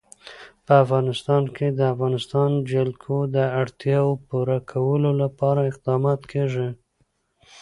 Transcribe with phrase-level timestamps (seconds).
[0.65, 6.69] په افغانستان کې د د افغانستان جلکو د اړتیاوو پوره کولو لپاره اقدامات کېږي.